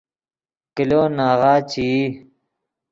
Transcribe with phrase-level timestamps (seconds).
[0.75, 2.01] کلو ناغہ چے ای